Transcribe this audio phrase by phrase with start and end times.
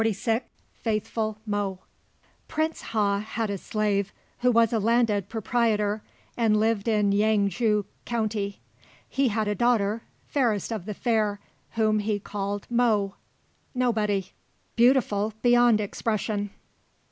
[0.03, 0.41] XLVI
[0.81, 1.77] FAITHFUL MO
[2.47, 6.01] Prince Ha had a slave who was a landed proprieter
[6.35, 8.59] and lived in Yang ju county.
[9.07, 11.39] He had a daughter, fairest of the fair,
[11.73, 13.13] whom he called Mo
[13.75, 14.31] (Nobody),
[14.75, 16.49] beautiful beyond expression.